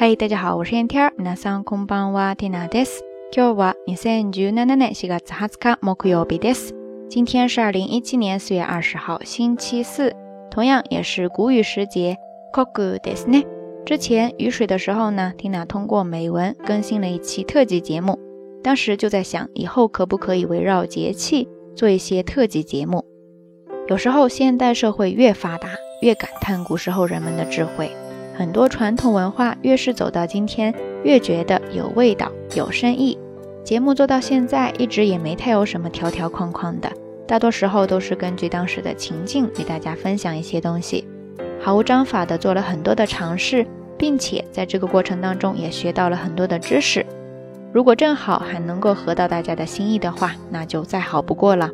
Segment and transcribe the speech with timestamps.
[0.00, 1.12] 嗨，大家好，我是燕天儿。
[1.16, 3.02] 皆さんこんばんは、ティナです。
[3.32, 6.74] 今日は二千十七年四月二十日、木曜日です。
[7.08, 10.14] 今天是二零一七年四月二十号，星期四，
[10.50, 12.16] 同样也是谷雨时节。
[12.52, 13.46] コグですね。
[13.84, 18.18] 之前雨水的时候呢，缇娜通过美文更新了一期特辑节目。
[18.62, 23.04] 当时就在想，以后可不可以围绕节气做一些特辑节目？
[23.88, 25.68] 有时候现代社会越发达，
[26.02, 27.90] 越感叹古时候人们的智慧。
[28.33, 30.73] 很多传统文化越是走到今天，
[31.03, 33.17] 越觉得有味道、有深意。
[33.63, 36.91] 节目做到现在，一直也没太有什么条条框框的，
[37.27, 41.05] 大多时候都是根据当时的情境与大家分享一些东西，
[41.59, 47.05] 毫无章法的做了很多的尝试，并且在这个过程当中也学到了很多的知识。
[47.71, 51.69] 如果正好还能够合到大家的心意的话，那就再好不过了。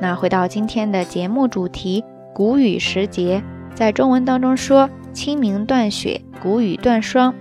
[0.00, 3.42] 那回到今天的节目主题，谷雨时节，
[3.74, 4.88] 在中文当中说。
[5.15, 7.33] 清明断雪，谷雨断霜。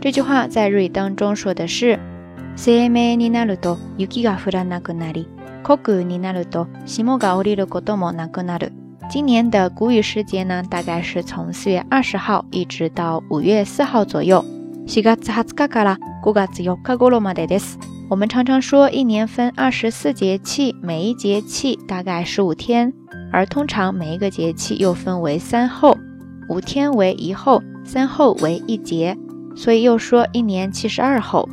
[0.00, 1.98] 这句话在日语当中说的是“
[2.56, 5.28] 生命になると雪が降らなくなり、
[5.62, 8.72] 酷雨になると霜が降りることもなくなる”。
[9.08, 14.44] 今年的谷雨时节呢，大概是从四月二十号一直到五月四号左右。
[14.86, 17.78] 四月二十日から五月四日頃までです。
[18.08, 22.92] 我们常常说一年分二十四节气，每一节气大概十五天，
[23.32, 25.89] 而通常每一个节气又分为三候。
[26.51, 29.17] 五天为一候，三候为一节，
[29.55, 31.47] 所以又说一年七十二候。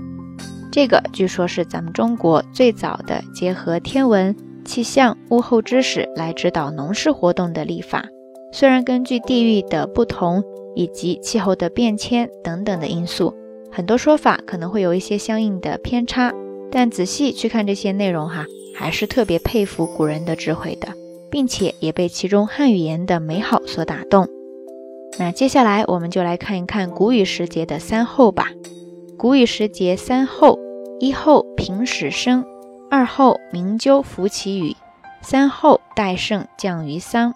[0.72, 8.06] 这个据说是咱们中国最早的结合天文、气象、物候知识来指导农事活动的历法。
[8.52, 10.42] 虽然根据地域的不同
[10.74, 13.32] 以及气候的变迁等等的因素，
[13.70, 16.34] 很多说法可能会有一些相应的偏差，
[16.72, 20.88] 但仔细去看这些内容哈，还是特别佩服古人的智慧的，
[21.30, 24.28] 并且也被其中汉语言的美好所打动。
[25.18, 28.50] 那接下来我们就来看一看谷雨时节的三候吧。
[29.16, 30.56] 谷雨时节三候：
[31.00, 32.44] 一候平始生，
[32.88, 34.76] 二候鸣鸠伏其羽，
[35.20, 37.34] 三候戴胜降于桑。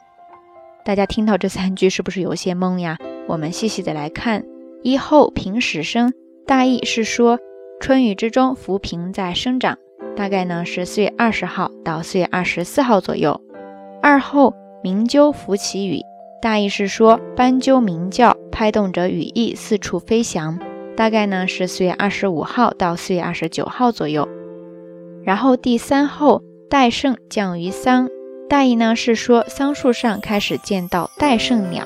[0.85, 2.99] 大家听到这三句是不是有些懵呀？
[3.27, 4.45] 我们细细的来看。
[4.85, 6.13] 一候平始生，
[6.47, 7.39] 大意是说
[7.81, 9.77] 春雨之中浮萍在生长，
[10.17, 13.41] 大概呢是四月二十号到四月二十四号左右。
[14.01, 16.01] 二候鸣鸠伏其羽。
[16.43, 20.59] 大意是说，斑鸠鸣叫，拍动着羽翼四处飞翔。
[20.97, 24.29] 大概呢是四月二十五号到四月二十九号左右。
[25.23, 28.09] 然后第三候戴胜降于桑，
[28.49, 31.85] 大意呢是说桑树上开始见到戴胜鸟，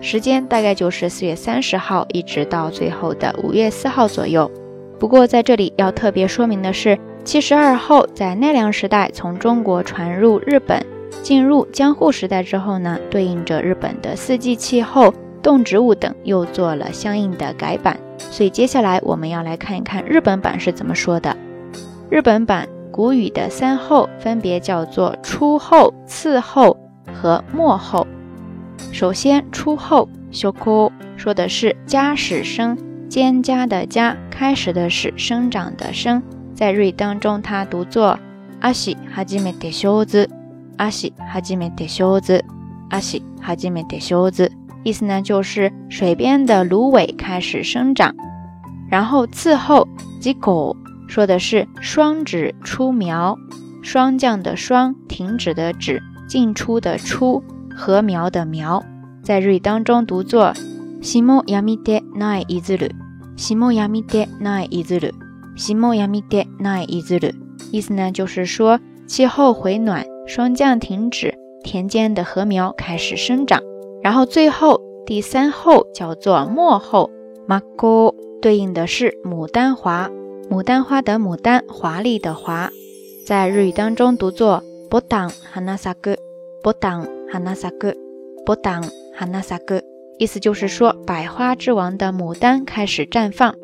[0.00, 4.50] 时间大概就是四月三十号一直到最后的五月四号左右。
[4.98, 10.84] 不过在这里要特别说明的是，七十二候在奈良时代从中国传入日本。
[11.22, 17.96] 进入江户时代之后呢，对应着日本的四季气候、动植物等，又做了相应的改版。
[18.18, 21.36] 所以接下来我们要来看一看日本版是怎么说的。
[22.10, 26.76] 日本版古语的三候分别叫做初候、次候
[27.14, 28.06] 和末候。
[28.92, 32.76] 首先，初候修枯说的是家始生，
[33.08, 36.22] 蒹葭的家，开始的是生长的生，
[36.54, 38.18] 在日语当中它读作
[38.60, 40.28] 阿喜哈基米的修子。
[40.82, 42.44] 阿西哈基美德修子，
[42.90, 44.50] 阿西哈基美德修子，
[44.82, 48.12] 意思呢就是水边的芦苇开始生长。
[48.90, 49.86] 然后次后
[50.20, 50.76] 吉狗。
[51.06, 53.38] 说的是双指出苗，
[53.82, 57.44] 霜降的霜，停止的止，进出的出，
[57.76, 58.82] 禾苗的苗，
[59.22, 60.52] 在日语当中读作
[61.02, 62.88] 西莫亚米德奈伊兹鲁，
[63.36, 65.08] 西莫亚米德奈伊兹鲁，
[65.54, 67.28] 西莫亚米德奈伊兹鲁，
[67.70, 70.06] 意思呢就是说气候回暖。
[70.24, 73.60] 霜降停止，田间的禾苗开始生长。
[74.02, 77.10] 然后最后第三候叫做末候，
[77.44, 80.08] 马古对应的是牡丹花，
[80.48, 82.70] 牡丹花的牡丹，华丽的华，
[83.26, 86.16] 在日语当中读作波当哈纳萨格，
[86.62, 87.92] 波当哈纳萨格，
[88.46, 89.82] 波当哈纳萨格，
[90.18, 93.54] 意思就是说百花之王的牡丹开始绽放。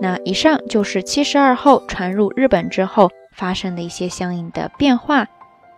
[0.00, 5.26] 那以上就是七十二候传入日本之后发生的一些相应的变化。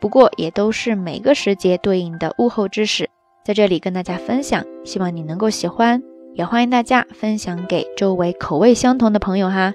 [0.01, 3.09] 不过也都是每个时节对应的物候知识，
[3.45, 6.03] 在这里跟大家分享，希望你能够喜欢，
[6.35, 9.73] 也欢迎大家分享给周围口味相同的朋友哈。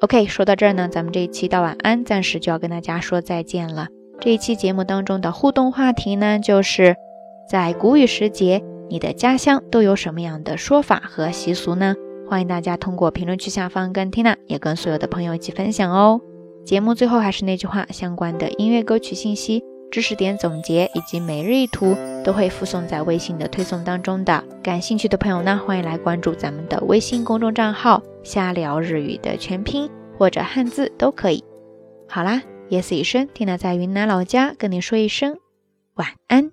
[0.00, 3.86] OK，说到这儿呢，咱们这一期到晚安，暂时就要跟大家说再见了。
[4.18, 6.96] 这一期节目当中的互动话题呢，就是
[7.48, 11.94] 在谷雨时节，你的家乡都有什么样的说法和习俗呢？
[12.28, 16.20] 欢迎大家通过评论区下方跟 Tina 也跟所有的朋友一起分享哦。
[16.64, 24.42] 节目最后还是那句话，相关的音乐歌曲信息、知识点总结以及每日一图，都会附送在微信的推送当中的。
[24.62, 31.44] 感兴趣的朋友呢，欢迎来关注咱们的微信公众账号“瞎聊日语”的全拼或者汉字都可以。
[32.08, 35.36] 好啦，夜色已深，缇娜在云南老家跟你说一声
[35.94, 36.52] 晚安。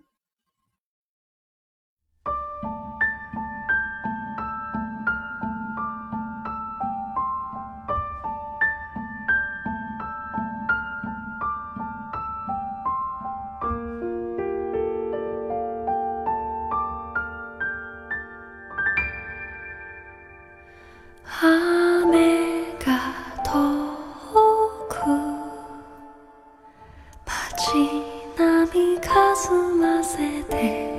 [28.99, 30.93] かすませて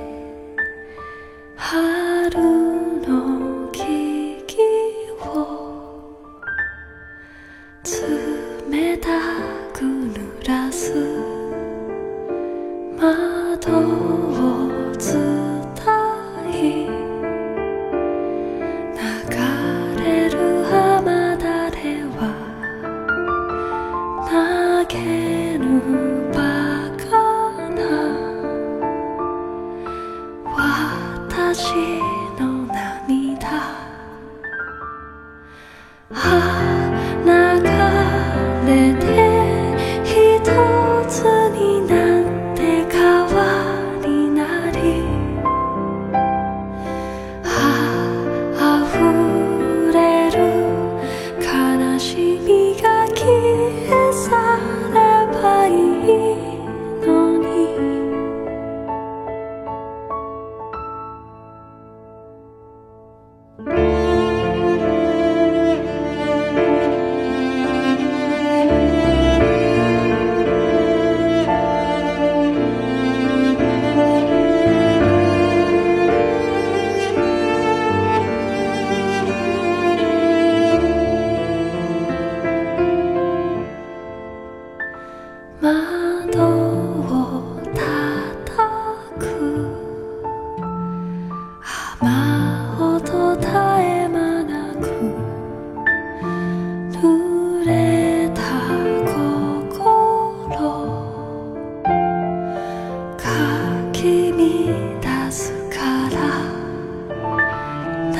[1.55, 2.60] 春
[36.13, 36.50] 啊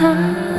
[0.02, 0.51] time.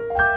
[0.00, 0.33] you